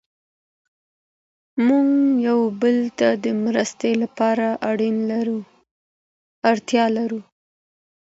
موږ 1.65 1.89
یو 2.27 2.39
بل 2.61 2.77
ته 2.99 3.07
د 3.23 3.25
مرستې 3.43 3.91
لپاره 4.03 4.47
اړتیا 6.51 6.85
لرو. 6.97 7.21